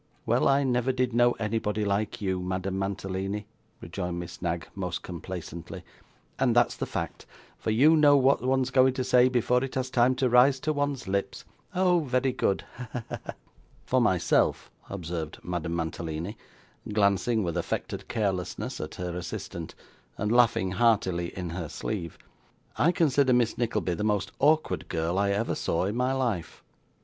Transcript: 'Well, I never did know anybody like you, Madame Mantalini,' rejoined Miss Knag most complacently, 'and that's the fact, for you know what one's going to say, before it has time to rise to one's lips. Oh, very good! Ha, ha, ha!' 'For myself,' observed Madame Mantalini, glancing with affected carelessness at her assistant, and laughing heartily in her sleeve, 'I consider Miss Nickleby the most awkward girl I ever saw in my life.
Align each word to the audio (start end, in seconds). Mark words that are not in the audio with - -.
'Well, 0.25 0.47
I 0.47 0.63
never 0.63 0.91
did 0.91 1.13
know 1.13 1.33
anybody 1.33 1.85
like 1.85 2.21
you, 2.23 2.39
Madame 2.39 2.79
Mantalini,' 2.79 3.45
rejoined 3.81 4.17
Miss 4.19 4.41
Knag 4.41 4.67
most 4.73 5.03
complacently, 5.03 5.83
'and 6.39 6.55
that's 6.55 6.75
the 6.75 6.87
fact, 6.87 7.27
for 7.59 7.69
you 7.69 7.95
know 7.95 8.17
what 8.17 8.41
one's 8.41 8.71
going 8.71 8.95
to 8.95 9.03
say, 9.03 9.29
before 9.29 9.63
it 9.63 9.75
has 9.75 9.91
time 9.91 10.15
to 10.15 10.27
rise 10.27 10.59
to 10.61 10.73
one's 10.73 11.07
lips. 11.07 11.45
Oh, 11.75 11.99
very 11.99 12.31
good! 12.31 12.63
Ha, 12.77 12.87
ha, 12.91 13.03
ha!' 13.11 13.33
'For 13.85 14.01
myself,' 14.01 14.71
observed 14.89 15.37
Madame 15.43 15.75
Mantalini, 15.75 16.35
glancing 16.91 17.43
with 17.43 17.55
affected 17.55 18.07
carelessness 18.07 18.81
at 18.81 18.95
her 18.95 19.15
assistant, 19.15 19.75
and 20.17 20.31
laughing 20.31 20.71
heartily 20.71 21.27
in 21.37 21.51
her 21.51 21.69
sleeve, 21.69 22.17
'I 22.75 22.91
consider 22.93 23.33
Miss 23.33 23.55
Nickleby 23.55 23.93
the 23.93 24.03
most 24.03 24.31
awkward 24.39 24.89
girl 24.89 25.19
I 25.19 25.29
ever 25.29 25.53
saw 25.53 25.85
in 25.85 25.95
my 25.95 26.11
life. 26.11 26.63